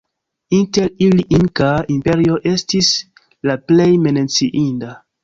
[0.59, 2.89] Inter ili Inkaa Imperio estis
[3.51, 4.97] la plej menciinda.